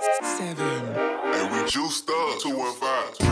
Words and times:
seven. 0.00 0.86
And 0.96 1.52
we 1.52 1.68
juiced 1.68 2.08
up 2.08 2.40
215. 2.40 3.26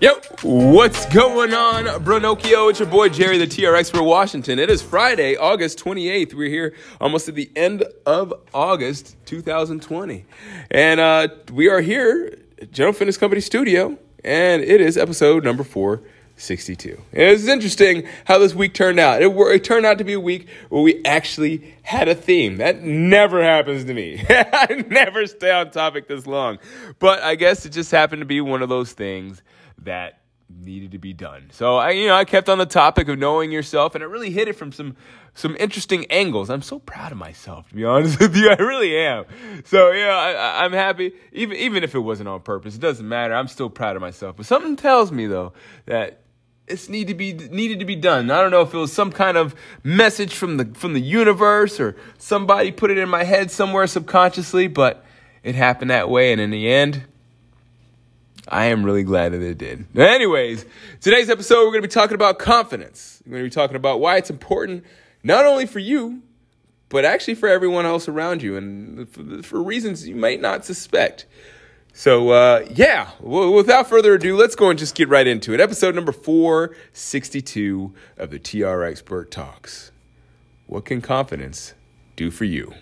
Yo, 0.00 0.14
what's 0.42 1.06
going 1.06 1.54
on, 1.54 1.84
Bronocchio? 2.04 2.70
It's 2.70 2.78
your 2.78 2.88
boy 2.88 3.08
Jerry, 3.08 3.38
the 3.38 3.46
TRX 3.46 3.90
for 3.90 4.02
Washington. 4.02 4.58
It 4.58 4.68
is 4.68 4.82
Friday, 4.82 5.36
August 5.36 5.78
28th. 5.78 6.34
We're 6.34 6.48
here 6.48 6.74
almost 7.00 7.28
at 7.28 7.34
the 7.34 7.50
end 7.56 7.84
of 8.04 8.34
August 8.52 9.16
2020. 9.26 10.24
And 10.70 11.00
uh, 11.00 11.28
we 11.52 11.68
are 11.68 11.80
here 11.80 12.38
at 12.60 12.70
General 12.72 12.92
Fitness 12.92 13.16
Company 13.16 13.40
Studio, 13.40 13.98
and 14.22 14.62
it 14.62 14.80
is 14.80 14.98
episode 14.98 15.44
number 15.44 15.64
four. 15.64 16.02
462. 16.36 17.00
And 17.12 17.22
it's 17.22 17.46
interesting 17.46 18.08
how 18.24 18.38
this 18.38 18.54
week 18.54 18.74
turned 18.74 18.98
out. 18.98 19.22
It, 19.22 19.30
it 19.30 19.62
turned 19.62 19.86
out 19.86 19.98
to 19.98 20.04
be 20.04 20.14
a 20.14 20.20
week 20.20 20.48
where 20.68 20.82
we 20.82 21.00
actually 21.04 21.76
had 21.82 22.08
a 22.08 22.14
theme. 22.14 22.56
That 22.56 22.82
never 22.82 23.42
happens 23.42 23.84
to 23.84 23.94
me. 23.94 24.24
I 24.28 24.84
never 24.88 25.26
stay 25.26 25.52
on 25.52 25.70
topic 25.70 26.08
this 26.08 26.26
long. 26.26 26.58
But 26.98 27.22
I 27.22 27.36
guess 27.36 27.64
it 27.66 27.70
just 27.70 27.92
happened 27.92 28.20
to 28.20 28.26
be 28.26 28.40
one 28.40 28.62
of 28.62 28.68
those 28.68 28.92
things 28.92 29.42
that 29.82 30.22
needed 30.50 30.90
to 30.90 30.98
be 30.98 31.12
done. 31.12 31.50
So 31.52 31.76
I, 31.76 31.90
you 31.90 32.08
know, 32.08 32.16
I 32.16 32.24
kept 32.24 32.48
on 32.48 32.58
the 32.58 32.66
topic 32.66 33.08
of 33.08 33.16
knowing 33.16 33.52
yourself, 33.52 33.94
and 33.94 34.02
I 34.02 34.06
really 34.08 34.30
hit 34.30 34.48
it 34.48 34.54
from 34.54 34.72
some 34.72 34.96
some 35.36 35.56
interesting 35.58 36.06
angles. 36.10 36.48
I'm 36.50 36.62
so 36.62 36.78
proud 36.78 37.10
of 37.12 37.18
myself, 37.18 37.68
to 37.68 37.74
be 37.74 37.84
honest 37.84 38.18
with 38.20 38.36
you. 38.36 38.50
I 38.50 38.60
really 38.60 38.96
am. 38.96 39.24
So 39.64 39.92
yeah, 39.92 40.16
I, 40.16 40.64
I'm 40.64 40.72
happy. 40.72 41.12
Even 41.32 41.56
even 41.56 41.84
if 41.84 41.94
it 41.94 42.00
wasn't 42.00 42.28
on 42.28 42.40
purpose, 42.40 42.74
it 42.74 42.80
doesn't 42.80 43.08
matter. 43.08 43.34
I'm 43.34 43.48
still 43.48 43.70
proud 43.70 43.94
of 43.94 44.02
myself. 44.02 44.36
But 44.36 44.46
something 44.46 44.74
tells 44.74 45.12
me 45.12 45.26
though 45.26 45.52
that 45.86 46.23
it's 46.66 46.88
need 46.88 47.08
to 47.08 47.14
be 47.14 47.32
needed 47.32 47.80
to 47.80 47.84
be 47.84 47.96
done. 47.96 48.30
I 48.30 48.40
don't 48.40 48.50
know 48.50 48.62
if 48.62 48.72
it 48.72 48.78
was 48.78 48.92
some 48.92 49.12
kind 49.12 49.36
of 49.36 49.54
message 49.82 50.34
from 50.34 50.56
the 50.56 50.66
from 50.74 50.94
the 50.94 51.00
universe 51.00 51.78
or 51.78 51.96
somebody 52.18 52.72
put 52.72 52.90
it 52.90 52.98
in 52.98 53.08
my 53.08 53.24
head 53.24 53.50
somewhere 53.50 53.86
subconsciously, 53.86 54.68
but 54.68 55.04
it 55.42 55.54
happened 55.54 55.90
that 55.90 56.08
way. 56.08 56.32
And 56.32 56.40
in 56.40 56.50
the 56.50 56.70
end, 56.70 57.04
I 58.48 58.66
am 58.66 58.84
really 58.84 59.02
glad 59.02 59.32
that 59.32 59.42
it 59.42 59.58
did. 59.58 59.86
Anyways, 59.96 60.64
today's 61.00 61.28
episode, 61.30 61.60
we're 61.60 61.72
going 61.72 61.82
to 61.82 61.88
be 61.88 61.92
talking 61.92 62.14
about 62.14 62.38
confidence. 62.38 63.22
We're 63.26 63.32
going 63.32 63.44
to 63.44 63.50
be 63.50 63.54
talking 63.54 63.76
about 63.76 64.00
why 64.00 64.16
it's 64.16 64.30
important, 64.30 64.84
not 65.22 65.44
only 65.44 65.66
for 65.66 65.78
you, 65.78 66.22
but 66.88 67.04
actually 67.04 67.34
for 67.34 67.48
everyone 67.48 67.86
else 67.86 68.08
around 68.08 68.42
you, 68.42 68.56
and 68.56 69.08
for, 69.08 69.42
for 69.42 69.62
reasons 69.62 70.06
you 70.06 70.14
might 70.14 70.40
not 70.40 70.64
suspect. 70.64 71.26
So, 71.96 72.30
uh, 72.30 72.66
yeah, 72.74 73.10
w- 73.22 73.52
without 73.52 73.88
further 73.88 74.14
ado, 74.14 74.36
let's 74.36 74.56
go 74.56 74.68
and 74.68 74.76
just 74.76 74.96
get 74.96 75.08
right 75.08 75.28
into 75.28 75.54
it. 75.54 75.60
Episode 75.60 75.94
number 75.94 76.10
462 76.10 77.94
of 78.18 78.30
the 78.30 78.40
TR 78.40 78.82
Expert 78.82 79.30
Talks. 79.30 79.92
What 80.66 80.86
can 80.86 81.00
confidence 81.00 81.74
do 82.16 82.32
for 82.32 82.46
you? 82.46 82.74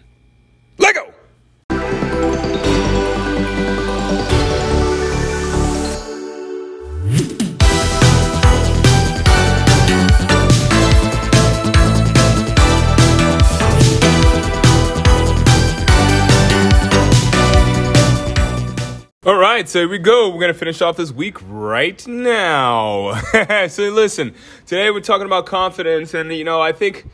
Right, 19.52 19.68
so 19.68 19.80
here 19.80 19.88
we 19.88 19.98
go. 19.98 20.30
We're 20.30 20.40
going 20.40 20.52
to 20.52 20.58
finish 20.58 20.80
off 20.80 20.96
this 20.96 21.12
week 21.12 21.36
right 21.46 22.06
now. 22.06 23.14
so 23.68 23.90
listen, 23.90 24.34
today 24.64 24.90
we're 24.90 25.00
talking 25.00 25.26
about 25.26 25.44
confidence 25.44 26.14
and 26.14 26.32
you 26.32 26.42
know, 26.42 26.62
I 26.62 26.72
think 26.72 27.06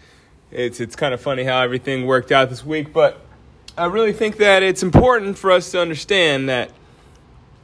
it's 0.52 0.78
it's 0.78 0.94
kind 0.94 1.12
of 1.12 1.20
funny 1.20 1.42
how 1.42 1.60
everything 1.60 2.06
worked 2.06 2.30
out 2.30 2.48
this 2.48 2.64
week, 2.64 2.92
but 2.92 3.20
I 3.76 3.86
really 3.86 4.12
think 4.12 4.36
that 4.36 4.62
it's 4.62 4.84
important 4.84 5.36
for 5.36 5.50
us 5.50 5.72
to 5.72 5.80
understand 5.80 6.48
that 6.48 6.70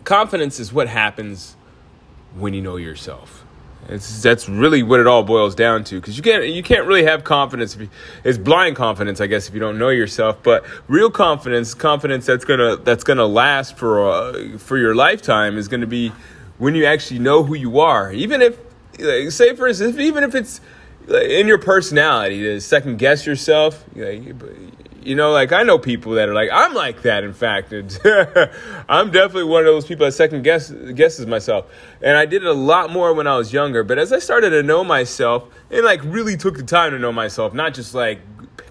confidence 0.02 0.58
is 0.58 0.72
what 0.72 0.88
happens 0.88 1.54
when 2.34 2.52
you 2.52 2.60
know 2.60 2.76
yourself. 2.76 3.44
It's, 3.88 4.22
that's 4.22 4.48
really 4.48 4.82
what 4.82 5.00
it 5.00 5.06
all 5.06 5.22
boils 5.22 5.54
down 5.54 5.84
to 5.84 6.00
because 6.00 6.16
you 6.16 6.22
can't 6.22 6.46
you 6.46 6.62
can't 6.62 6.86
really 6.86 7.04
have 7.04 7.22
confidence 7.24 7.76
you, 7.76 7.90
it's 8.24 8.38
blind 8.38 8.76
confidence 8.76 9.20
I 9.20 9.26
guess 9.26 9.48
if 9.48 9.54
you 9.54 9.60
don't 9.60 9.78
know 9.78 9.90
yourself 9.90 10.42
but 10.42 10.64
real 10.88 11.10
confidence 11.10 11.74
confidence 11.74 12.24
that's 12.24 12.44
gonna 12.44 12.76
that's 12.76 13.04
gonna 13.04 13.26
last 13.26 13.76
for 13.76 14.08
uh, 14.08 14.58
for 14.58 14.78
your 14.78 14.94
lifetime 14.94 15.58
is 15.58 15.68
gonna 15.68 15.86
be 15.86 16.12
when 16.58 16.74
you 16.74 16.86
actually 16.86 17.18
know 17.18 17.42
who 17.42 17.54
you 17.54 17.80
are. 17.80 18.12
Even 18.12 18.40
if 18.40 18.58
like, 18.98 19.30
say 19.30 19.54
for 19.54 19.68
instance 19.68 19.98
even 19.98 20.24
if 20.24 20.34
it's 20.34 20.60
in 21.08 21.46
your 21.46 21.58
personality 21.58 22.40
to 22.40 22.60
second 22.60 22.98
guess 22.98 23.26
yourself 23.26 23.84
you 25.04 25.14
know, 25.14 25.32
like 25.32 25.52
I 25.52 25.62
know 25.62 25.78
people 25.78 26.12
that 26.12 26.28
are 26.28 26.34
like, 26.34 26.50
I'm 26.52 26.74
like 26.74 27.02
that. 27.02 27.24
In 27.24 27.32
fact, 27.32 27.72
I'm 28.88 29.10
definitely 29.10 29.44
one 29.44 29.60
of 29.60 29.66
those 29.66 29.86
people 29.86 30.06
that 30.06 30.12
second 30.12 30.42
guess 30.42 30.70
guesses 30.70 31.26
myself. 31.26 31.66
And 32.02 32.16
I 32.16 32.26
did 32.26 32.42
it 32.42 32.48
a 32.48 32.52
lot 32.52 32.90
more 32.90 33.12
when 33.12 33.26
I 33.26 33.36
was 33.36 33.52
younger. 33.52 33.84
But 33.84 33.98
as 33.98 34.12
I 34.12 34.18
started 34.18 34.50
to 34.50 34.62
know 34.62 34.84
myself 34.84 35.44
and 35.70 35.84
like 35.84 36.02
really 36.04 36.36
took 36.36 36.56
the 36.56 36.62
time 36.62 36.92
to 36.92 36.98
know 36.98 37.12
myself, 37.12 37.54
not 37.54 37.74
just 37.74 37.94
like 37.94 38.20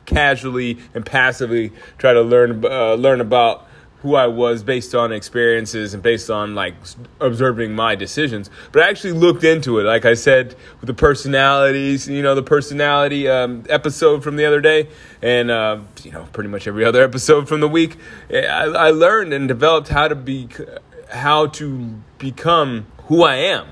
casually 0.05 0.79
and 0.93 1.05
passively 1.05 1.72
try 1.97 2.13
to 2.13 2.22
learn 2.22 2.63
uh, 2.66 2.95
learn 2.95 3.22
about 3.22 3.67
who 4.03 4.16
I 4.16 4.28
was 4.28 4.64
based 4.64 4.94
on 4.94 5.14
experiences 5.14 5.94
and 5.94 6.03
based 6.03 6.30
on 6.30 6.56
like 6.56 6.75
observing 7.22 7.74
my 7.74 7.96
decisions. 7.96 8.50
But 8.74 8.84
I 8.84 8.90
actually 8.90 9.14
looked 9.14 9.46
into 9.46 9.80
it, 9.80 9.84
like 9.84 10.03
I 10.03 10.14
said, 10.14 10.56
with 10.81 10.88
the 10.88 10.94
personalities, 10.94 12.09
you 12.09 12.22
know, 12.22 12.36
the 12.36 12.44
personality 12.44 13.30
um, 13.30 13.64
episode 13.69 14.22
from 14.22 14.36
the 14.36 14.46
other 14.46 14.59
day, 14.59 14.90
and 15.22 15.50
uh, 15.50 15.80
you 16.03 16.12
know, 16.12 16.28
pretty 16.34 16.50
much 16.50 16.68
every 16.68 16.84
other 16.90 17.02
episode 17.02 17.47
from 17.47 17.62
the 17.62 17.69
week. 17.69 17.97
I, 18.30 18.66
I 18.66 18.90
learned 18.91 19.34
and 19.34 19.47
developed 19.47 19.88
how 19.88 20.09
to 20.09 20.16
be, 20.16 20.50
how 21.09 21.47
to 21.47 21.96
become 22.18 22.88
who 23.06 23.24
I 23.24 23.35
am. 23.35 23.68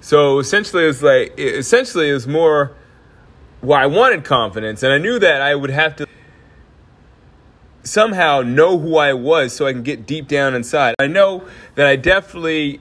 So 0.00 0.38
essentially, 0.38 0.84
it's 0.84 1.02
like 1.02 1.38
essentially 1.38 2.08
it's 2.08 2.26
more. 2.26 2.72
Well, 3.62 3.78
I 3.78 3.86
wanted 3.86 4.24
confidence, 4.24 4.82
and 4.84 4.92
I 4.92 4.98
knew 4.98 5.18
that 5.18 5.40
I 5.40 5.54
would 5.54 5.70
have 5.70 5.94
to 5.96 6.06
somehow 7.82 8.42
know 8.42 8.78
who 8.78 8.96
I 8.96 9.12
was 9.12 9.52
so 9.52 9.66
I 9.66 9.72
can 9.72 9.82
get 9.82 10.06
deep 10.06 10.28
down 10.28 10.54
inside. 10.54 10.94
I 10.98 11.06
know 11.06 11.44
that 11.74 11.86
I 11.86 11.96
definitely 11.96 12.80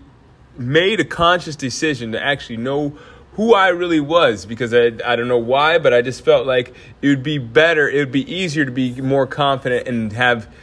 made 0.58 1.00
a 1.00 1.06
conscious 1.06 1.56
decision 1.56 2.12
to 2.12 2.24
actually 2.24 2.58
know 2.58 2.98
who 3.34 3.54
I 3.54 3.70
really 3.70 4.00
was 4.00 4.46
because 4.46 4.74
I, 4.74 4.92
I 5.06 5.16
don't 5.16 5.28
know 5.28 5.38
why, 5.38 5.78
but 5.78 5.94
I 5.94 6.02
just 6.02 6.24
felt 6.24 6.46
like 6.46 6.76
it 7.02 7.08
would 7.08 7.24
be 7.24 7.38
better, 7.38 7.90
it 7.90 8.00
would 8.00 8.12
be 8.12 8.32
easier 8.32 8.66
to 8.66 8.72
be 8.72 9.02
more 9.02 9.26
confident 9.26 9.88
and 9.88 10.12
have, 10.14 10.54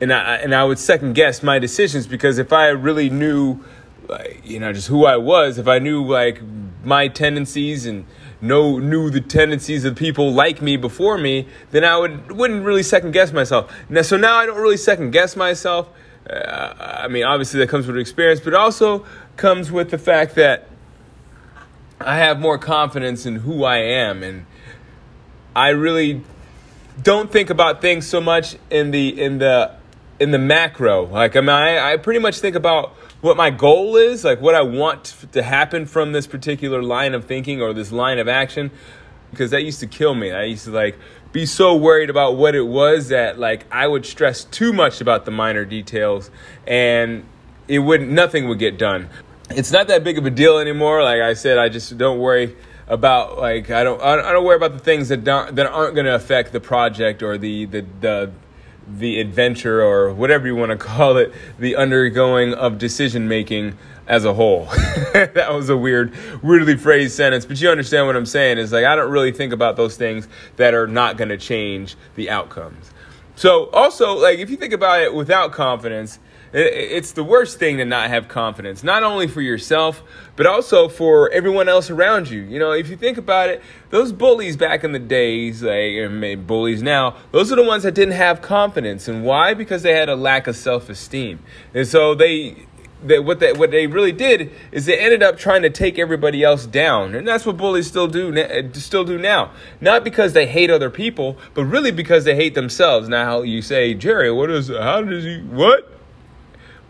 and 0.00 0.12
I, 0.12 0.36
and 0.36 0.54
I 0.54 0.64
would 0.64 0.78
second 0.78 1.14
guess 1.14 1.42
my 1.42 1.58
decisions 1.58 2.06
because 2.06 2.38
if 2.38 2.52
I 2.52 2.68
really 2.68 3.08
knew, 3.08 3.64
like, 4.08 4.42
you 4.44 4.58
know, 4.58 4.72
just 4.72 4.88
who 4.88 5.04
I 5.04 5.16
was, 5.16 5.58
if 5.58 5.68
I 5.68 5.78
knew 5.78 6.04
like 6.04 6.40
my 6.84 7.08
tendencies 7.08 7.86
and 7.86 8.04
know 8.40 8.78
knew 8.78 9.10
the 9.10 9.20
tendencies 9.20 9.84
of 9.84 9.96
people 9.96 10.32
like 10.32 10.62
me 10.62 10.76
before 10.76 11.18
me, 11.18 11.48
then 11.70 11.84
I 11.84 11.96
would 11.96 12.32
wouldn't 12.32 12.64
really 12.64 12.82
second 12.82 13.12
guess 13.12 13.32
myself. 13.32 13.72
Now, 13.88 14.02
so 14.02 14.16
now 14.16 14.36
I 14.36 14.46
don't 14.46 14.60
really 14.60 14.76
second 14.76 15.10
guess 15.10 15.36
myself. 15.36 15.88
Uh, 16.28 16.74
I 16.78 17.08
mean, 17.08 17.24
obviously 17.24 17.60
that 17.60 17.68
comes 17.68 17.86
with 17.86 17.96
experience, 17.96 18.40
but 18.40 18.54
also 18.54 19.06
comes 19.36 19.72
with 19.72 19.90
the 19.90 19.98
fact 19.98 20.34
that 20.34 20.68
I 22.00 22.16
have 22.18 22.38
more 22.38 22.58
confidence 22.58 23.26
in 23.26 23.36
who 23.36 23.64
I 23.64 23.78
am, 23.78 24.22
and 24.22 24.46
I 25.56 25.70
really 25.70 26.22
don't 27.02 27.30
think 27.32 27.50
about 27.50 27.80
things 27.80 28.06
so 28.06 28.20
much 28.20 28.56
in 28.70 28.90
the 28.90 29.20
in 29.20 29.38
the 29.38 29.74
in 30.20 30.30
the 30.30 30.38
macro. 30.38 31.06
Like 31.06 31.34
I 31.34 31.40
mean, 31.40 31.50
I, 31.50 31.92
I 31.92 31.96
pretty 31.96 32.20
much 32.20 32.38
think 32.40 32.56
about 32.56 32.94
what 33.20 33.36
my 33.36 33.50
goal 33.50 33.96
is, 33.96 34.24
like 34.24 34.40
what 34.40 34.54
I 34.54 34.62
want 34.62 35.14
to 35.32 35.42
happen 35.42 35.86
from 35.86 36.12
this 36.12 36.26
particular 36.26 36.82
line 36.82 37.14
of 37.14 37.24
thinking 37.24 37.60
or 37.60 37.72
this 37.72 37.90
line 37.90 38.18
of 38.18 38.28
action, 38.28 38.70
because 39.30 39.50
that 39.50 39.64
used 39.64 39.80
to 39.80 39.86
kill 39.86 40.14
me. 40.14 40.30
I 40.30 40.44
used 40.44 40.64
to 40.64 40.70
like 40.70 40.98
be 41.32 41.44
so 41.44 41.76
worried 41.76 42.10
about 42.10 42.36
what 42.36 42.54
it 42.54 42.62
was 42.62 43.08
that 43.08 43.38
like 43.38 43.66
I 43.72 43.86
would 43.86 44.06
stress 44.06 44.44
too 44.44 44.72
much 44.72 45.00
about 45.00 45.24
the 45.24 45.30
minor 45.30 45.64
details 45.64 46.30
and 46.66 47.24
it 47.66 47.80
wouldn't 47.80 48.10
nothing 48.10 48.48
would 48.48 48.58
get 48.58 48.78
done. 48.78 49.08
It's 49.50 49.72
not 49.72 49.88
that 49.88 50.04
big 50.04 50.18
of 50.18 50.26
a 50.26 50.30
deal 50.30 50.58
anymore. 50.58 51.02
Like 51.02 51.20
I 51.20 51.34
said, 51.34 51.58
I 51.58 51.68
just 51.68 51.96
don't 51.98 52.18
worry 52.18 52.56
about 52.86 53.38
like 53.38 53.70
I 53.70 53.84
don't 53.84 54.00
I 54.00 54.32
don't 54.32 54.44
worry 54.44 54.56
about 54.56 54.72
the 54.72 54.78
things 54.78 55.08
that 55.08 55.24
don't 55.24 55.56
that 55.56 55.66
aren't 55.66 55.94
going 55.94 56.06
to 56.06 56.14
affect 56.14 56.52
the 56.52 56.60
project 56.60 57.22
or 57.22 57.36
the 57.36 57.66
the 57.66 57.84
the 58.00 58.32
the 58.88 59.20
adventure 59.20 59.82
or 59.82 60.12
whatever 60.12 60.46
you 60.46 60.56
want 60.56 60.70
to 60.70 60.76
call 60.76 61.16
it, 61.16 61.32
the 61.58 61.76
undergoing 61.76 62.54
of 62.54 62.78
decision 62.78 63.28
making 63.28 63.76
as 64.06 64.24
a 64.24 64.32
whole. 64.34 64.64
that 65.12 65.52
was 65.52 65.68
a 65.68 65.76
weird, 65.76 66.12
weirdly 66.42 66.76
phrased 66.76 67.14
sentence, 67.14 67.44
but 67.44 67.60
you 67.60 67.68
understand 67.68 68.06
what 68.06 68.16
I'm 68.16 68.26
saying. 68.26 68.58
Is 68.58 68.72
like 68.72 68.84
I 68.84 68.96
don't 68.96 69.10
really 69.10 69.32
think 69.32 69.52
about 69.52 69.76
those 69.76 69.96
things 69.96 70.26
that 70.56 70.74
are 70.74 70.86
not 70.86 71.16
going 71.16 71.28
to 71.28 71.36
change 71.36 71.96
the 72.16 72.30
outcomes. 72.30 72.90
So 73.36 73.66
also, 73.66 74.14
like 74.14 74.38
if 74.38 74.50
you 74.50 74.56
think 74.56 74.72
about 74.72 75.02
it 75.02 75.14
without 75.14 75.52
confidence, 75.52 76.18
it's 76.52 77.12
the 77.12 77.24
worst 77.24 77.58
thing 77.58 77.76
to 77.76 77.84
not 77.84 78.08
have 78.08 78.28
confidence, 78.28 78.82
not 78.82 79.02
only 79.02 79.26
for 79.26 79.42
yourself, 79.42 80.02
but 80.36 80.46
also 80.46 80.88
for 80.88 81.30
everyone 81.30 81.68
else 81.68 81.90
around 81.90 82.30
you. 82.30 82.40
You 82.42 82.58
know, 82.58 82.72
if 82.72 82.88
you 82.88 82.96
think 82.96 83.18
about 83.18 83.50
it, 83.50 83.62
those 83.90 84.12
bullies 84.12 84.56
back 84.56 84.82
in 84.84 84.92
the 84.92 84.98
days, 84.98 85.62
like 85.62 86.46
bullies 86.46 86.82
now, 86.82 87.16
those 87.32 87.52
are 87.52 87.56
the 87.56 87.64
ones 87.64 87.82
that 87.82 87.94
didn't 87.94 88.14
have 88.14 88.40
confidence. 88.40 89.08
And 89.08 89.24
why? 89.24 89.54
Because 89.54 89.82
they 89.82 89.94
had 89.94 90.08
a 90.08 90.16
lack 90.16 90.46
of 90.46 90.56
self 90.56 90.88
esteem. 90.88 91.40
And 91.74 91.86
so 91.86 92.14
they, 92.14 92.66
they, 93.02 93.18
what 93.18 93.40
they 93.40 93.52
what 93.52 93.70
they 93.70 93.86
really 93.86 94.12
did 94.12 94.50
is 94.72 94.86
they 94.86 94.98
ended 94.98 95.22
up 95.22 95.38
trying 95.38 95.62
to 95.62 95.70
take 95.70 95.98
everybody 95.98 96.42
else 96.42 96.66
down, 96.66 97.14
and 97.14 97.28
that's 97.28 97.46
what 97.46 97.56
bullies 97.56 97.86
still 97.86 98.08
do 98.08 98.36
uh, 98.36 98.62
still 98.72 99.04
do 99.04 99.18
now. 99.18 99.52
Not 99.80 100.02
because 100.02 100.32
they 100.32 100.46
hate 100.46 100.70
other 100.70 100.90
people, 100.90 101.38
but 101.54 101.64
really 101.64 101.92
because 101.92 102.24
they 102.24 102.34
hate 102.34 102.54
themselves. 102.54 103.08
Now 103.08 103.42
you 103.42 103.62
say, 103.62 103.94
Jerry, 103.94 104.32
what 104.32 104.50
is 104.50 104.68
how 104.68 105.02
does 105.02 105.24
he 105.24 105.38
what? 105.42 105.97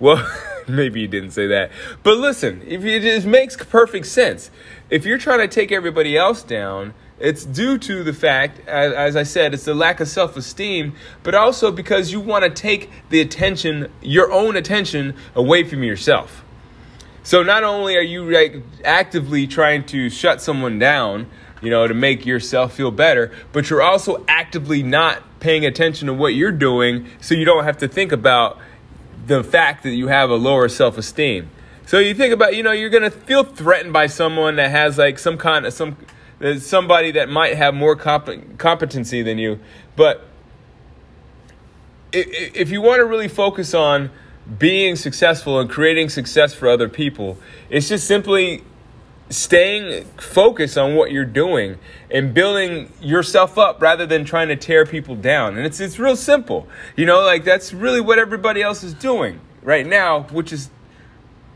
Well, 0.01 0.25
maybe 0.69 1.01
you 1.01 1.09
didn't 1.09 1.33
say 1.33 1.47
that, 1.49 1.71
but 2.03 2.19
listen, 2.19 2.63
if 2.67 2.85
it 2.85 3.03
just 3.03 3.27
makes 3.27 3.57
perfect 3.57 4.07
sense. 4.07 4.51
If 4.91 5.05
you're 5.05 5.19
trying 5.19 5.41
to 5.41 5.49
take 5.49 5.73
everybody 5.73 6.17
else 6.17 6.43
down, 6.43 6.95
it's 7.21 7.45
due 7.45 7.79
to 7.79 8.05
the 8.05 8.13
fact, 8.13 8.61
as, 8.69 8.93
as, 8.93 9.17
I 9.17 9.25
said, 9.25 9.53
it's 9.53 9.65
the 9.65 9.75
lack 9.75 9.99
of 10.01 10.09
self 10.09 10.37
esteem, 10.37 10.95
but 11.23 11.35
also 11.35 11.73
because 11.73 12.13
you 12.13 12.21
want 12.21 12.45
to 12.45 12.51
take 12.51 12.91
the 13.11 13.21
attention, 13.21 13.91
your 14.01 14.31
own 14.31 14.57
attention, 14.57 15.15
away 15.35 15.65
from 15.65 15.83
yourself. 15.83 16.45
So 17.25 17.43
not 17.43 17.65
only 17.65 17.97
are 17.97 18.03
you 18.03 18.31
like 18.31 18.63
actively 18.85 19.47
trying 19.47 19.85
to 19.87 20.09
shut 20.09 20.41
someone 20.41 20.79
down, 20.79 21.27
you 21.61 21.71
know, 21.71 21.87
to 21.87 21.95
make 21.95 22.25
yourself 22.25 22.75
feel 22.75 22.91
better, 22.91 23.33
but 23.53 23.69
you're 23.69 23.83
also 23.83 24.25
actively 24.29 24.83
not 24.83 25.23
paying 25.41 25.67
attention 25.67 26.07
to 26.07 26.15
what 26.15 26.35
you're 26.35 26.53
doing 26.53 27.07
so 27.21 27.35
you 27.35 27.45
don't 27.45 27.65
have 27.65 27.79
to 27.79 27.89
think 27.89 28.13
about 28.13 28.59
the 29.29 29.45
fact 29.45 29.83
that 29.85 29.91
you 29.91 30.09
have 30.09 30.31
a 30.31 30.35
lower 30.35 30.69
self 30.69 30.99
esteem. 30.99 31.51
So 31.87 31.99
you 31.99 32.15
think 32.15 32.35
about, 32.35 32.57
you 32.57 32.63
know, 32.63 32.73
you're 32.73 32.91
to 32.91 33.11
feel 33.11 33.45
threatened 33.45 33.93
by 33.93 34.09
someone 34.09 34.57
that 34.57 34.71
has 34.71 34.99
like 34.99 35.19
some 35.19 35.39
kind 35.39 35.65
of 35.65 35.73
some 35.73 35.97
there's 36.39 36.65
somebody 36.65 37.11
that 37.13 37.29
might 37.29 37.57
have 37.57 37.75
more 37.75 37.97
comp- 37.97 38.59
competency 38.59 39.23
than 39.23 39.39
you. 39.39 39.59
But 39.97 40.25
if 42.13 42.71
you 42.71 42.81
want 42.81 43.01
to 43.01 43.05
really 43.05 43.29
focus 43.29 43.75
on 43.75 44.11
being 44.59 44.97
successful 44.97 45.61
and 45.61 45.69
creating 45.69 46.09
success 46.09 46.55
for 46.55 46.69
other 46.69 46.89
people, 46.89 47.39
it's 47.69 47.89
just 47.89 48.07
simply 48.07 48.63
staying 49.31 50.05
focused 50.17 50.79
on 50.79 50.95
what 50.95 51.11
you're 51.13 51.25
doing 51.25 51.79
and 52.11 52.33
building 52.33 52.91
yourself 53.01 53.59
up 53.59 53.81
rather 53.83 54.07
than 54.07 54.25
trying 54.25 54.49
to 54.49 54.57
tear 54.57 54.87
people 54.87 55.15
down. 55.15 55.57
And 55.57 55.67
it's 55.67 55.81
it's 55.81 55.99
real 55.99 56.17
simple. 56.17 56.67
You 56.97 57.07
know, 57.07 57.21
like 57.21 57.45
that's 57.45 57.73
really 57.73 58.01
what 58.01 58.19
everybody 58.19 58.63
else 58.63 58.83
is 58.83 58.95
doing 58.95 59.41
right 59.63 59.87
now, 59.87 60.23
which 60.25 60.53
is 60.53 60.71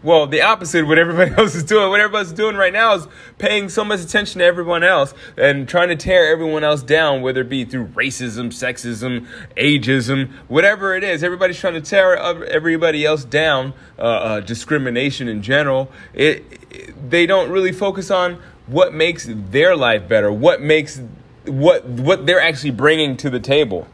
well, 0.02 0.26
the 0.26 0.42
opposite 0.42 0.82
of 0.82 0.88
what 0.88 0.98
everybody 0.98 1.30
else 1.38 1.54
is 1.54 1.64
doing. 1.64 1.88
What 1.90 2.00
everybody's 2.00 2.32
doing 2.32 2.56
right 2.56 2.72
now 2.72 2.94
is 2.94 3.06
paying 3.38 3.68
so 3.68 3.84
much 3.84 4.00
attention 4.00 4.40
to 4.40 4.44
everyone 4.44 4.82
else 4.82 5.14
and 5.36 5.68
trying 5.68 5.88
to 5.88 5.96
tear 5.96 6.32
everyone 6.32 6.64
else 6.64 6.82
down, 6.82 7.22
whether 7.22 7.42
it 7.42 7.48
be 7.48 7.64
through 7.64 7.86
racism, 7.88 8.48
sexism, 8.48 9.26
ageism, 9.56 10.30
whatever 10.48 10.94
it 10.94 11.04
is. 11.04 11.22
Everybody's 11.22 11.58
trying 11.58 11.74
to 11.74 11.80
tear 11.80 12.16
everybody 12.16 13.04
else 13.04 13.24
down, 13.24 13.74
uh, 13.98 14.02
uh, 14.02 14.40
discrimination 14.40 15.28
in 15.28 15.42
general. 15.42 15.90
It, 16.14 16.44
it, 16.70 17.10
they 17.10 17.26
don't 17.26 17.50
really 17.50 17.72
focus 17.72 18.10
on 18.10 18.40
what 18.66 18.94
makes 18.94 19.28
their 19.28 19.76
life 19.76 20.08
better, 20.08 20.32
what 20.32 20.60
makes 20.60 21.00
what 21.44 21.84
what 21.84 22.26
they're 22.26 22.40
actually 22.40 22.70
bringing 22.70 23.16
to 23.16 23.28
the 23.28 23.40
table. 23.40 23.88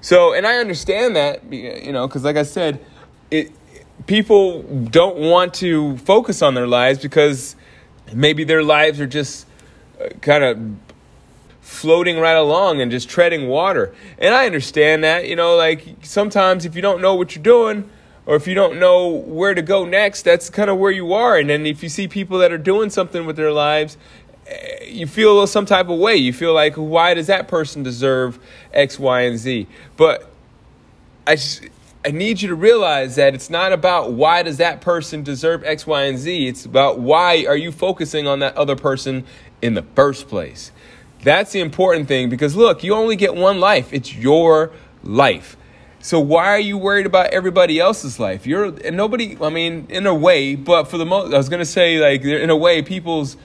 So, 0.00 0.34
and 0.34 0.46
I 0.46 0.56
understand 0.56 1.16
that, 1.16 1.50
you 1.52 1.92
know, 1.92 2.06
because 2.06 2.24
like 2.24 2.36
I 2.36 2.42
said, 2.42 2.84
it 3.30 3.52
people 4.06 4.62
don't 4.62 5.16
want 5.16 5.54
to 5.54 5.96
focus 5.98 6.42
on 6.42 6.54
their 6.54 6.66
lives 6.66 6.98
because 6.98 7.56
maybe 8.12 8.44
their 8.44 8.62
lives 8.62 9.00
are 9.00 9.06
just 9.06 9.46
uh, 10.00 10.08
kind 10.20 10.44
of 10.44 10.58
floating 11.60 12.18
right 12.18 12.36
along 12.36 12.80
and 12.80 12.90
just 12.90 13.08
treading 13.08 13.48
water. 13.48 13.94
And 14.18 14.34
I 14.34 14.46
understand 14.46 15.02
that, 15.04 15.26
you 15.28 15.36
know, 15.36 15.56
like 15.56 15.96
sometimes 16.02 16.64
if 16.64 16.76
you 16.76 16.82
don't 16.82 17.00
know 17.00 17.14
what 17.14 17.34
you're 17.34 17.42
doing 17.42 17.88
or 18.26 18.36
if 18.36 18.46
you 18.46 18.54
don't 18.54 18.78
know 18.78 19.08
where 19.08 19.54
to 19.54 19.62
go 19.62 19.84
next, 19.84 20.22
that's 20.22 20.50
kind 20.50 20.70
of 20.70 20.78
where 20.78 20.90
you 20.90 21.12
are. 21.14 21.36
And 21.36 21.48
then 21.48 21.66
if 21.66 21.82
you 21.82 21.88
see 21.88 22.06
people 22.08 22.38
that 22.38 22.52
are 22.52 22.58
doing 22.58 22.90
something 22.90 23.26
with 23.26 23.36
their 23.36 23.52
lives, 23.52 23.96
eh, 24.46 24.84
you 24.84 25.06
feel 25.06 25.46
some 25.46 25.66
type 25.66 25.88
of 25.88 25.98
way. 25.98 26.16
You 26.16 26.32
feel 26.32 26.54
like, 26.54 26.74
why 26.74 27.14
does 27.14 27.26
that 27.28 27.48
person 27.48 27.82
deserve 27.82 28.38
X, 28.72 28.98
Y, 28.98 29.20
and 29.22 29.38
Z? 29.38 29.66
But 29.96 30.30
I 31.26 31.36
I 32.04 32.10
need 32.10 32.42
you 32.42 32.48
to 32.48 32.54
realize 32.54 33.16
that 33.16 33.34
it's 33.34 33.48
not 33.48 33.72
about 33.72 34.12
why 34.12 34.42
does 34.42 34.58
that 34.58 34.82
person 34.82 35.22
deserve 35.22 35.64
X, 35.64 35.86
Y, 35.86 36.02
and 36.02 36.18
Z. 36.18 36.48
It's 36.48 36.66
about 36.66 36.98
why 36.98 37.46
are 37.46 37.56
you 37.56 37.72
focusing 37.72 38.26
on 38.26 38.40
that 38.40 38.56
other 38.56 38.76
person 38.76 39.24
in 39.62 39.72
the 39.72 39.82
first 39.94 40.28
place. 40.28 40.70
That's 41.22 41.52
the 41.52 41.60
important 41.60 42.06
thing 42.06 42.28
because 42.28 42.54
look, 42.54 42.84
you 42.84 42.92
only 42.94 43.16
get 43.16 43.34
one 43.34 43.58
life. 43.58 43.94
It's 43.94 44.14
your 44.14 44.72
life. 45.02 45.56
So 46.00 46.20
why 46.20 46.48
are 46.48 46.60
you 46.60 46.76
worried 46.76 47.06
about 47.06 47.28
everybody 47.28 47.80
else's 47.80 48.20
life? 48.20 48.46
You're 48.46 48.66
and 48.84 48.94
nobody. 48.94 49.38
I 49.40 49.48
mean, 49.48 49.86
in 49.88 50.06
a 50.06 50.14
way, 50.14 50.54
but 50.54 50.84
for 50.84 50.98
the 50.98 51.06
most, 51.06 51.32
I 51.32 51.38
was 51.38 51.48
gonna 51.48 51.64
say 51.64 51.98
like 51.98 52.22
in 52.22 52.50
a 52.50 52.56
way, 52.56 52.82
people's 52.82 53.38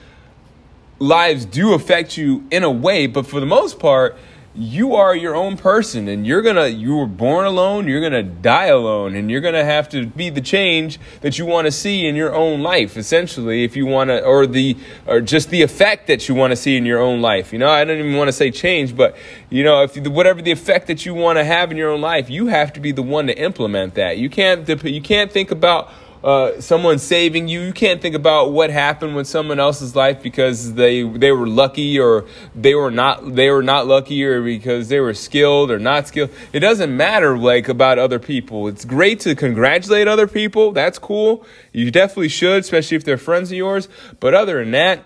lives 0.98 1.46
do 1.46 1.72
affect 1.72 2.18
you 2.18 2.44
in 2.50 2.62
a 2.62 2.70
way, 2.70 3.06
but 3.06 3.26
for 3.26 3.40
the 3.40 3.46
most 3.46 3.78
part 3.78 4.18
you 4.52 4.96
are 4.96 5.14
your 5.14 5.36
own 5.36 5.56
person 5.56 6.08
and 6.08 6.26
you're 6.26 6.42
gonna 6.42 6.66
you 6.66 6.96
were 6.96 7.06
born 7.06 7.44
alone 7.44 7.86
you're 7.86 8.00
gonna 8.00 8.22
die 8.22 8.66
alone 8.66 9.14
and 9.14 9.30
you're 9.30 9.40
gonna 9.40 9.64
have 9.64 9.88
to 9.88 10.04
be 10.06 10.28
the 10.28 10.40
change 10.40 10.98
that 11.20 11.38
you 11.38 11.46
want 11.46 11.66
to 11.66 11.70
see 11.70 12.04
in 12.04 12.16
your 12.16 12.34
own 12.34 12.60
life 12.60 12.96
essentially 12.96 13.62
if 13.62 13.76
you 13.76 13.86
want 13.86 14.10
to 14.10 14.20
or 14.24 14.48
the 14.48 14.76
or 15.06 15.20
just 15.20 15.50
the 15.50 15.62
effect 15.62 16.08
that 16.08 16.28
you 16.28 16.34
want 16.34 16.50
to 16.50 16.56
see 16.56 16.76
in 16.76 16.84
your 16.84 17.00
own 17.00 17.22
life 17.22 17.52
you 17.52 17.60
know? 17.60 17.68
I 17.68 17.84
don't 17.84 18.00
even 18.00 18.16
want 18.16 18.26
to 18.26 18.32
say 18.32 18.50
change 18.50 18.96
but 18.96 19.16
you 19.50 19.62
know 19.62 19.84
if 19.84 19.96
whatever 20.08 20.42
the 20.42 20.50
effect 20.50 20.88
that 20.88 21.06
you 21.06 21.14
want 21.14 21.38
to 21.38 21.44
have 21.44 21.70
in 21.70 21.76
your 21.76 21.90
own 21.90 22.00
life 22.00 22.28
you 22.28 22.48
have 22.48 22.72
to 22.72 22.80
be 22.80 22.90
the 22.90 23.02
one 23.02 23.28
to 23.28 23.38
implement 23.38 23.94
that. 23.94 24.18
You 24.18 24.30
can't 24.30 24.68
you 24.84 25.02
can't 25.02 25.30
think 25.30 25.50
about 25.50 25.92
uh, 26.22 26.60
someone 26.60 26.98
saving 26.98 27.48
you. 27.48 27.60
You 27.60 27.72
can't 27.72 28.00
think 28.02 28.14
about 28.14 28.52
what 28.52 28.70
happened 28.70 29.16
with 29.16 29.26
someone 29.26 29.58
else's 29.58 29.96
life 29.96 30.22
because 30.22 30.74
they 30.74 31.02
they 31.02 31.32
were 31.32 31.46
lucky 31.46 31.98
or 31.98 32.26
they 32.54 32.74
were 32.74 32.90
not 32.90 33.34
they 33.34 33.50
were 33.50 33.62
not 33.62 33.86
lucky 33.86 34.22
or 34.24 34.42
because 34.42 34.88
they 34.88 35.00
were 35.00 35.14
skilled 35.14 35.70
or 35.70 35.78
not 35.78 36.08
skilled. 36.08 36.30
It 36.52 36.60
doesn't 36.60 36.94
matter 36.94 37.38
like 37.38 37.68
about 37.68 37.98
other 37.98 38.18
people. 38.18 38.68
It's 38.68 38.84
great 38.84 39.20
to 39.20 39.34
congratulate 39.34 40.08
other 40.08 40.26
people. 40.26 40.72
That's 40.72 40.98
cool. 40.98 41.44
You 41.72 41.90
definitely 41.90 42.28
should, 42.28 42.60
especially 42.60 42.96
if 42.96 43.04
they're 43.04 43.16
friends 43.16 43.50
of 43.50 43.56
yours. 43.56 43.88
But 44.18 44.34
other 44.34 44.58
than 44.62 44.72
that, 44.72 45.04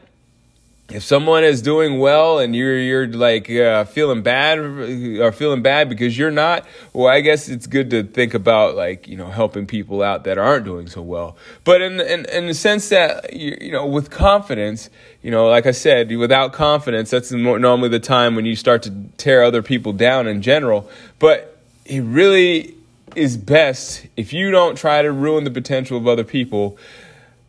if 0.90 1.02
someone 1.02 1.44
is 1.44 1.62
doing 1.62 1.98
well 1.98 2.38
and 2.38 2.54
you're 2.54 2.78
you're 2.78 3.06
like 3.06 3.50
uh, 3.50 3.84
feeling 3.84 4.22
bad 4.22 4.58
or 4.58 5.32
feeling 5.32 5.62
bad 5.62 5.88
because 5.88 6.16
you're 6.16 6.30
not, 6.30 6.66
well, 6.92 7.08
I 7.08 7.20
guess 7.20 7.48
it's 7.48 7.66
good 7.66 7.90
to 7.90 8.02
think 8.02 8.34
about 8.34 8.76
like 8.76 9.08
you 9.08 9.16
know 9.16 9.28
helping 9.28 9.66
people 9.66 10.02
out 10.02 10.24
that 10.24 10.36
aren't 10.36 10.64
doing 10.64 10.86
so 10.86 11.00
well. 11.00 11.36
But 11.64 11.80
in 11.80 12.00
in, 12.00 12.26
in 12.26 12.46
the 12.46 12.54
sense 12.54 12.90
that 12.90 13.32
you, 13.32 13.56
you 13.60 13.72
know 13.72 13.86
with 13.86 14.10
confidence, 14.10 14.90
you 15.22 15.30
know, 15.30 15.48
like 15.48 15.64
I 15.66 15.70
said, 15.70 16.14
without 16.16 16.52
confidence, 16.52 17.10
that's 17.10 17.32
normally 17.32 17.88
the 17.88 18.00
time 18.00 18.36
when 18.36 18.44
you 18.44 18.54
start 18.54 18.82
to 18.82 18.90
tear 19.16 19.42
other 19.42 19.62
people 19.62 19.94
down 19.94 20.26
in 20.26 20.42
general. 20.42 20.88
But 21.18 21.58
it 21.86 22.02
really 22.02 22.74
is 23.16 23.36
best 23.36 24.06
if 24.16 24.32
you 24.32 24.50
don't 24.50 24.76
try 24.76 25.00
to 25.00 25.12
ruin 25.12 25.44
the 25.44 25.50
potential 25.50 25.96
of 25.96 26.06
other 26.06 26.24
people 26.24 26.76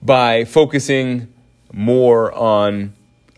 by 0.02 0.46
focusing 0.46 1.28
more 1.74 2.32
on 2.34 2.94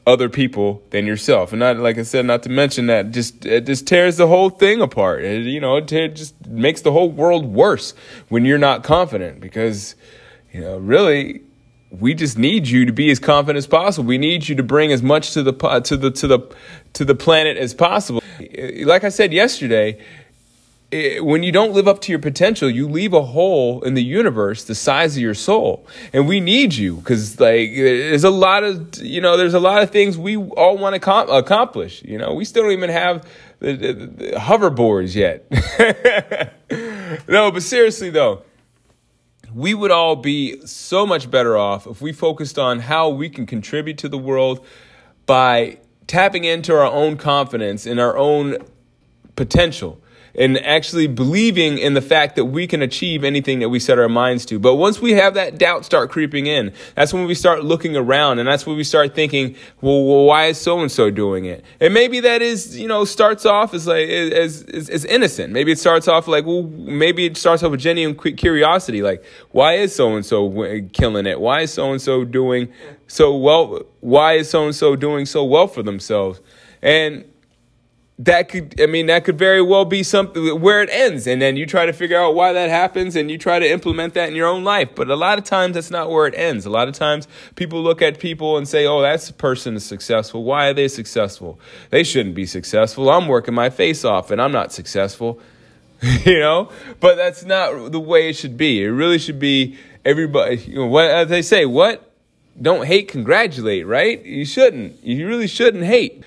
other 0.07 0.29
people 0.29 0.81
than 0.91 1.05
yourself. 1.05 1.51
And 1.51 1.59
not 1.59 1.77
like 1.77 1.97
I 1.97 2.03
said, 2.03 2.25
not 2.25 2.41
to 2.43 2.49
mention 2.49 2.87
that 2.87 3.11
just 3.11 3.45
it 3.45 3.65
just 3.65 3.85
tears 3.85 4.15
the 4.15 4.27
whole 4.27 4.49
thing 4.49 4.81
apart. 4.81 5.23
It, 5.23 5.43
you 5.43 5.59
know, 5.59 5.75
it, 5.75 5.87
just 5.87 6.33
makes 6.47 6.81
the 6.81 6.93
whole 6.93 7.11
world 7.11 7.45
worse 7.45 7.93
when 8.29 8.45
you're 8.45 8.57
not 8.57 8.83
confident 8.83 9.41
because 9.41 9.95
you 10.53 10.61
know, 10.61 10.77
really 10.77 11.41
we 11.91 12.13
just 12.13 12.37
need 12.37 12.67
you 12.67 12.85
to 12.85 12.93
be 12.93 13.11
as 13.11 13.19
confident 13.19 13.57
as 13.57 13.67
possible. 13.67 14.07
We 14.07 14.17
need 14.17 14.47
you 14.47 14.55
to 14.55 14.63
bring 14.63 14.91
as 14.91 15.03
much 15.03 15.33
to 15.33 15.43
the 15.43 15.53
to 15.81 15.97
the 15.97 16.09
to 16.11 16.27
the 16.27 16.55
to 16.93 17.05
the 17.05 17.15
planet 17.15 17.57
as 17.57 17.73
possible. 17.73 18.21
Like 18.83 19.03
I 19.03 19.09
said 19.09 19.33
yesterday, 19.33 20.01
it, 20.89 21.25
when 21.25 21.43
you 21.43 21.51
don't 21.51 21.73
live 21.73 21.87
up 21.87 21.99
to 22.01 22.11
your 22.11 22.19
potential, 22.19 22.69
you 22.69 22.87
leave 22.87 23.13
a 23.13 23.21
hole 23.21 23.81
in 23.81 23.93
the 23.93 24.03
universe 24.03 24.63
the 24.63 24.75
size 24.75 25.17
of 25.17 25.21
your 25.21 25.33
soul. 25.33 25.85
And 26.13 26.27
we 26.27 26.39
need 26.39 26.75
you 26.75 26.97
because, 26.97 27.39
like, 27.39 27.75
there's 27.75 28.23
a 28.23 28.29
lot 28.29 28.63
of, 28.63 28.97
you 29.01 29.19
know, 29.19 29.35
there's 29.35 29.53
a 29.53 29.59
lot 29.59 29.83
of 29.83 29.91
things 29.91 30.17
we 30.17 30.37
all 30.37 30.77
want 30.77 30.93
to 30.93 30.99
com- 30.99 31.29
accomplish. 31.29 32.03
You 32.03 32.17
know, 32.17 32.33
we 32.33 32.45
still 32.45 32.63
don't 32.63 32.71
even 32.71 32.89
have 32.89 33.27
the, 33.59 33.73
the, 33.73 33.93
the 33.93 34.31
hoverboards 34.37 35.13
yet. 35.13 35.45
no, 37.27 37.51
but 37.51 37.63
seriously, 37.63 38.09
though, 38.09 38.43
we 39.53 39.73
would 39.73 39.91
all 39.91 40.15
be 40.15 40.65
so 40.65 41.05
much 41.05 41.29
better 41.29 41.57
off 41.57 41.85
if 41.85 42.01
we 42.01 42.13
focused 42.13 42.57
on 42.57 42.79
how 42.79 43.09
we 43.09 43.29
can 43.29 43.45
contribute 43.45 43.97
to 43.97 44.09
the 44.09 44.17
world 44.17 44.65
by 45.25 45.79
tapping 46.05 46.45
into 46.45 46.73
our 46.73 46.85
own 46.85 47.17
confidence 47.17 47.85
and 47.85 47.99
our 47.99 48.17
own 48.17 48.57
potential 49.35 50.01
and 50.37 50.63
actually 50.63 51.07
believing 51.07 51.79
in 51.79 51.95
the 51.95 52.01
fact 52.01 52.35
that 52.35 52.45
we 52.45 52.67
can 52.67 52.81
achieve 52.81 53.23
anything 53.23 53.59
that 53.59 53.69
we 53.69 53.79
set 53.79 53.97
our 53.97 54.07
minds 54.07 54.45
to. 54.45 54.59
But 54.59 54.75
once 54.75 55.01
we 55.01 55.13
have 55.13 55.33
that 55.33 55.57
doubt 55.57 55.83
start 55.83 56.11
creeping 56.11 56.45
in, 56.45 56.73
that's 56.95 57.11
when 57.11 57.25
we 57.25 57.33
start 57.33 57.63
looking 57.63 57.97
around 57.97 58.37
and 58.37 58.47
that's 58.47 58.65
when 58.65 58.77
we 58.77 58.83
start 58.83 59.15
thinking, 59.15 59.55
well, 59.81 60.03
well 60.05 60.25
why 60.25 60.45
is 60.45 60.59
so 60.59 60.79
and 60.79 60.91
so 60.91 61.09
doing 61.09 61.45
it? 61.45 61.65
And 61.79 61.93
maybe 61.93 62.19
that 62.19 62.43
is, 62.43 62.77
you 62.77 62.87
know, 62.87 63.03
starts 63.03 63.45
off 63.45 63.73
as 63.73 63.87
like, 63.87 64.07
as, 64.07 64.63
as, 64.63 64.89
as 64.89 65.05
innocent. 65.05 65.51
Maybe 65.51 65.71
it 65.71 65.79
starts 65.79 66.07
off 66.07 66.27
like, 66.27 66.45
well, 66.45 66.63
maybe 66.63 67.25
it 67.25 67.35
starts 67.35 67.63
off 67.63 67.71
with 67.71 67.79
genuine 67.79 68.15
curiosity. 68.15 69.01
Like, 69.01 69.25
why 69.51 69.73
is 69.73 69.95
so 69.95 70.15
and 70.15 70.25
so 70.25 70.81
killing 70.93 71.25
it? 71.25 71.39
Why 71.39 71.61
is 71.61 71.73
so 71.73 71.91
and 71.91 72.01
so 72.01 72.23
doing 72.23 72.71
so 73.07 73.35
well? 73.35 73.81
Why 74.01 74.33
is 74.33 74.49
so 74.51 74.65
and 74.65 74.75
so 74.75 74.95
doing 74.95 75.25
so 75.25 75.43
well 75.43 75.67
for 75.67 75.81
themselves? 75.81 76.41
And 76.83 77.25
that 78.19 78.49
could 78.49 78.81
i 78.81 78.87
mean 78.87 79.05
that 79.05 79.23
could 79.23 79.37
very 79.37 79.61
well 79.61 79.85
be 79.85 80.01
something 80.01 80.59
where 80.59 80.81
it 80.81 80.89
ends. 80.91 81.27
And 81.27 81.41
then 81.41 81.55
you 81.55 81.65
try 81.65 81.85
to 81.85 81.93
figure 81.93 82.19
out 82.19 82.33
why 82.33 82.51
that 82.53 82.69
happens 82.69 83.15
and 83.15 83.29
you 83.29 83.37
try 83.37 83.59
to 83.59 83.69
implement 83.69 84.15
that 84.15 84.29
in 84.29 84.35
your 84.35 84.47
own 84.47 84.63
life. 84.63 84.89
But 84.95 85.09
a 85.09 85.15
lot 85.15 85.37
of 85.37 85.43
times 85.43 85.75
that's 85.75 85.91
not 85.91 86.09
where 86.09 86.25
it 86.25 86.33
ends. 86.35 86.65
A 86.65 86.69
lot 86.69 86.87
of 86.87 86.95
times 86.95 87.27
people 87.55 87.81
look 87.81 88.01
at 88.01 88.19
people 88.19 88.57
and 88.57 88.67
say 88.67 88.87
oh 88.87 89.01
that's 89.01 89.29
person 89.31 89.75
is 89.75 89.85
successful. 89.85 90.43
Why 90.43 90.67
are 90.69 90.73
they 90.73 90.87
successful? 90.87 91.59
They 91.91 92.03
shouldn't 92.03 92.33
be 92.33 92.45
successful. 92.45 93.09
I'm 93.09 93.27
working 93.27 93.53
my 93.53 93.69
face 93.69 94.03
off 94.03 94.31
and 94.31 94.41
i'm 94.41 94.51
not 94.51 94.71
successful. 94.73 95.39
You 96.25 96.39
know? 96.39 96.69
But 96.99 97.15
that's 97.15 97.43
not 97.43 97.91
the 97.91 97.99
way 97.99 98.29
it 98.29 98.33
should 98.33 98.55
be. 98.55 98.83
It 98.83 98.89
really 98.89 99.17
should 99.17 99.39
be 99.39 99.77
everybody 100.05 100.57
you 100.57 100.75
know 100.75 100.85
what 100.85 101.05
as 101.05 101.27
they 101.27 101.41
say 101.43 101.65
what? 101.65 102.03
Don't 102.59 102.85
hate 102.87 103.09
congratulate 103.09 103.85
right? 103.85 104.23
You 104.25 104.45
shouldn't. 104.45 105.03
You 105.03 105.27
really 105.27 105.47
shouldn't 105.47 105.83
hate 105.83 106.23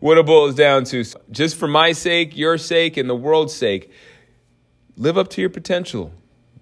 what 0.00 0.18
it 0.18 0.26
boils 0.26 0.54
down 0.54 0.84
to, 0.84 1.04
just 1.30 1.56
for 1.56 1.68
my 1.68 1.92
sake, 1.92 2.36
your 2.36 2.58
sake, 2.58 2.96
and 2.96 3.08
the 3.08 3.14
world's 3.14 3.54
sake, 3.54 3.90
live 4.96 5.18
up 5.18 5.28
to 5.30 5.40
your 5.40 5.50
potential. 5.50 6.12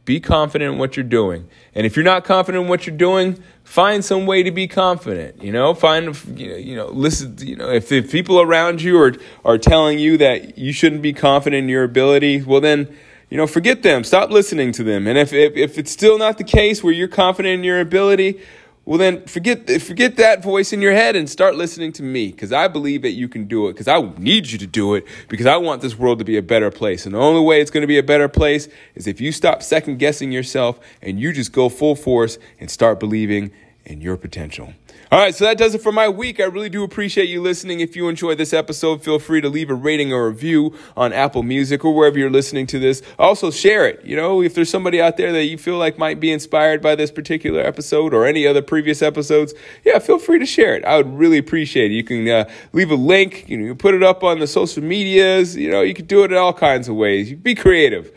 Be 0.04 0.18
confident 0.18 0.72
in 0.72 0.78
what 0.78 0.96
you're 0.96 1.04
doing. 1.04 1.48
And 1.76 1.86
if 1.86 1.94
you're 1.94 2.04
not 2.04 2.24
confident 2.24 2.64
in 2.64 2.68
what 2.68 2.88
you're 2.88 2.96
doing, 2.96 3.40
find 3.62 4.04
some 4.04 4.26
way 4.26 4.42
to 4.42 4.50
be 4.50 4.66
confident. 4.66 5.40
You 5.40 5.52
know, 5.52 5.74
find, 5.74 6.16
you 6.36 6.74
know, 6.74 6.88
listen, 6.88 7.36
you 7.38 7.54
know, 7.54 7.70
if, 7.70 7.92
if 7.92 8.10
people 8.10 8.40
around 8.40 8.82
you 8.82 9.00
are, 9.00 9.14
are 9.44 9.58
telling 9.58 10.00
you 10.00 10.16
that 10.18 10.58
you 10.58 10.72
shouldn't 10.72 11.02
be 11.02 11.12
confident 11.12 11.62
in 11.62 11.68
your 11.68 11.84
ability, 11.84 12.42
well, 12.42 12.60
then, 12.60 12.92
you 13.30 13.36
know, 13.36 13.46
forget 13.46 13.84
them. 13.84 14.02
Stop 14.02 14.30
listening 14.30 14.72
to 14.72 14.82
them. 14.82 15.06
And 15.06 15.16
if, 15.16 15.32
if, 15.32 15.56
if 15.56 15.78
it's 15.78 15.92
still 15.92 16.18
not 16.18 16.36
the 16.36 16.44
case 16.44 16.82
where 16.82 16.92
you're 16.92 17.06
confident 17.06 17.54
in 17.54 17.64
your 17.64 17.78
ability, 17.78 18.40
well, 18.84 18.98
then 18.98 19.24
forget 19.26 19.80
forget 19.80 20.16
that 20.16 20.42
voice 20.42 20.72
in 20.72 20.82
your 20.82 20.92
head 20.92 21.14
and 21.14 21.30
start 21.30 21.54
listening 21.54 21.92
to 21.92 22.02
me 22.02 22.32
because 22.32 22.52
I 22.52 22.66
believe 22.66 23.02
that 23.02 23.12
you 23.12 23.28
can 23.28 23.44
do 23.46 23.68
it 23.68 23.74
because 23.74 23.86
I 23.86 24.00
need 24.18 24.50
you 24.50 24.58
to 24.58 24.66
do 24.66 24.94
it 24.94 25.06
because 25.28 25.46
I 25.46 25.56
want 25.56 25.82
this 25.82 25.96
world 25.96 26.18
to 26.18 26.24
be 26.24 26.36
a 26.36 26.42
better 26.42 26.70
place. 26.70 27.06
And 27.06 27.14
the 27.14 27.20
only 27.20 27.42
way 27.42 27.60
it's 27.60 27.70
going 27.70 27.82
to 27.82 27.86
be 27.86 27.98
a 27.98 28.02
better 28.02 28.28
place 28.28 28.68
is 28.96 29.06
if 29.06 29.20
you 29.20 29.30
stop 29.30 29.62
second 29.62 29.98
guessing 29.98 30.32
yourself 30.32 30.80
and 31.00 31.20
you 31.20 31.32
just 31.32 31.52
go 31.52 31.68
full 31.68 31.94
force 31.94 32.38
and 32.58 32.68
start 32.68 32.98
believing 32.98 33.52
in 33.84 34.00
your 34.00 34.16
potential. 34.16 34.74
All 35.12 35.18
right, 35.18 35.34
so 35.34 35.44
that 35.44 35.58
does 35.58 35.74
it 35.74 35.82
for 35.82 35.92
my 35.92 36.08
week. 36.08 36.40
I 36.40 36.44
really 36.44 36.70
do 36.70 36.84
appreciate 36.84 37.28
you 37.28 37.42
listening. 37.42 37.80
If 37.80 37.96
you 37.96 38.08
enjoyed 38.08 38.38
this 38.38 38.54
episode, 38.54 39.04
feel 39.04 39.18
free 39.18 39.42
to 39.42 39.50
leave 39.50 39.68
a 39.68 39.74
rating 39.74 40.10
or 40.10 40.30
review 40.30 40.74
on 40.96 41.12
Apple 41.12 41.42
Music 41.42 41.84
or 41.84 41.94
wherever 41.94 42.18
you're 42.18 42.30
listening 42.30 42.66
to 42.68 42.78
this. 42.78 43.02
Also, 43.18 43.50
share 43.50 43.86
it. 43.86 44.02
You 44.06 44.16
know, 44.16 44.40
if 44.40 44.54
there's 44.54 44.70
somebody 44.70 45.02
out 45.02 45.18
there 45.18 45.30
that 45.32 45.44
you 45.44 45.58
feel 45.58 45.76
like 45.76 45.98
might 45.98 46.18
be 46.18 46.32
inspired 46.32 46.80
by 46.80 46.94
this 46.94 47.10
particular 47.10 47.60
episode 47.60 48.14
or 48.14 48.24
any 48.24 48.46
other 48.46 48.62
previous 48.62 49.02
episodes, 49.02 49.52
yeah, 49.84 49.98
feel 49.98 50.18
free 50.18 50.38
to 50.38 50.46
share 50.46 50.74
it. 50.74 50.82
I 50.86 50.96
would 50.96 51.12
really 51.12 51.36
appreciate 51.36 51.90
it. 51.90 51.94
You 51.94 52.04
can 52.04 52.26
uh, 52.26 52.50
leave 52.72 52.90
a 52.90 52.94
link, 52.94 53.50
you 53.50 53.58
know, 53.58 53.66
you 53.66 53.74
put 53.74 53.94
it 53.94 54.02
up 54.02 54.24
on 54.24 54.38
the 54.38 54.46
social 54.46 54.82
medias. 54.82 55.54
You 55.54 55.70
know, 55.70 55.82
you 55.82 55.92
can 55.92 56.06
do 56.06 56.24
it 56.24 56.32
in 56.32 56.38
all 56.38 56.54
kinds 56.54 56.88
of 56.88 56.96
ways. 56.96 57.30
You 57.30 57.36
be 57.36 57.54
creative 57.54 58.10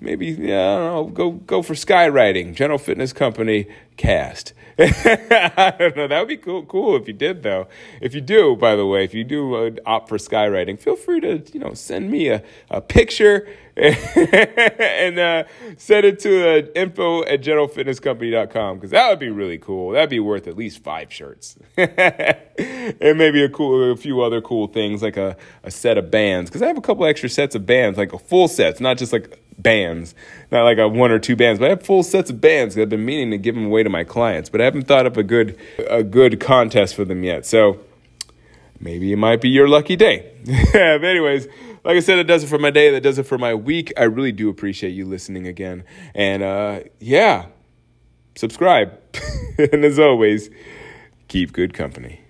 maybe 0.00 0.26
yeah, 0.26 0.72
I 0.72 0.78
don't 0.78 0.94
know, 0.94 1.04
go 1.12 1.30
go 1.32 1.62
for 1.62 1.74
skywriting, 1.74 2.54
General 2.54 2.78
Fitness 2.78 3.12
Company 3.12 3.68
cast. 3.96 4.52
I 4.78 5.74
don't 5.78 5.96
know. 5.96 6.06
That 6.06 6.18
would 6.18 6.28
be 6.28 6.36
cool. 6.36 6.62
Cool 6.64 6.96
if 6.96 7.08
you 7.08 7.14
did, 7.14 7.42
though. 7.42 7.66
If 8.02 8.14
you 8.14 8.20
do, 8.20 8.56
by 8.56 8.76
the 8.76 8.84
way, 8.84 9.04
if 9.04 9.14
you 9.14 9.24
do 9.24 9.54
uh, 9.54 9.70
opt 9.86 10.08
for 10.08 10.18
skywriting, 10.18 10.78
feel 10.78 10.96
free 10.96 11.20
to 11.20 11.42
you 11.52 11.60
know 11.60 11.72
send 11.72 12.10
me 12.10 12.28
a, 12.28 12.42
a 12.70 12.82
picture 12.82 13.48
and 13.78 15.18
uh, 15.18 15.44
send 15.76 16.06
it 16.06 16.18
to 16.20 16.48
uh, 16.48 16.62
info 16.74 17.22
at 17.24 17.42
generalfitnesscompany.com 17.42 18.76
because 18.76 18.90
that 18.90 19.10
would 19.10 19.18
be 19.18 19.28
really 19.28 19.58
cool. 19.58 19.92
That'd 19.92 20.08
be 20.08 20.18
worth 20.18 20.46
at 20.46 20.56
least 20.56 20.82
five 20.82 21.12
shirts 21.12 21.58
and 21.76 23.18
maybe 23.18 23.44
a 23.44 23.50
cool, 23.50 23.92
a 23.92 23.96
few 23.96 24.22
other 24.22 24.40
cool 24.40 24.66
things 24.66 25.02
like 25.02 25.18
a, 25.18 25.36
a 25.62 25.70
set 25.70 25.98
of 25.98 26.10
bands 26.10 26.48
because 26.48 26.62
I 26.62 26.68
have 26.68 26.78
a 26.78 26.80
couple 26.80 27.04
extra 27.04 27.28
sets 27.28 27.54
of 27.54 27.66
bands, 27.66 27.98
like 27.98 28.14
a 28.14 28.18
full 28.18 28.48
sets, 28.48 28.80
not 28.80 28.96
just 28.96 29.12
like 29.12 29.42
bands, 29.58 30.14
not 30.50 30.62
like 30.62 30.78
a 30.78 30.88
one 30.88 31.10
or 31.10 31.18
two 31.18 31.36
bands, 31.36 31.58
but 31.58 31.66
I 31.66 31.70
have 31.70 31.82
full 31.82 32.02
sets 32.02 32.30
of 32.30 32.40
bands 32.40 32.78
I've 32.78 32.88
been 32.88 33.04
meaning 33.04 33.30
to 33.32 33.38
give 33.38 33.54
them 33.54 33.66
away 33.66 33.82
to 33.82 33.90
my 33.90 34.04
clients, 34.04 34.48
but 34.48 34.62
I 34.62 34.64
haven't 34.64 34.86
thought 34.86 35.04
up 35.04 35.18
a 35.18 35.22
good 35.22 35.58
a 35.88 36.02
good 36.02 36.40
contest 36.40 36.94
for 36.94 37.04
them 37.04 37.24
yet. 37.24 37.44
So 37.44 37.80
maybe 38.80 39.12
it 39.12 39.16
might 39.16 39.42
be 39.42 39.50
your 39.50 39.68
lucky 39.68 39.96
day. 39.96 40.32
but 40.72 41.04
anyways, 41.04 41.46
like 41.86 41.96
I 41.96 42.00
said, 42.00 42.18
it 42.18 42.24
does 42.24 42.42
it 42.42 42.48
for 42.48 42.58
my 42.58 42.70
day. 42.70 42.90
That 42.90 43.02
does 43.02 43.16
it 43.16 43.22
for 43.22 43.38
my 43.38 43.54
week. 43.54 43.92
I 43.96 44.04
really 44.04 44.32
do 44.32 44.48
appreciate 44.48 44.90
you 44.90 45.04
listening 45.04 45.46
again. 45.46 45.84
And 46.16 46.42
uh, 46.42 46.80
yeah, 46.98 47.46
subscribe. 48.34 48.98
and 49.58 49.84
as 49.84 50.00
always, 50.00 50.50
keep 51.28 51.52
good 51.52 51.74
company. 51.74 52.25